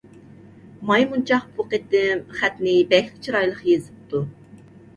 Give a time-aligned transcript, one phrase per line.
[0.91, 4.27] مايمۇنچاق بۇ قېتىم خەتنى بەكلا چىرايلىق يېزىپتۇ.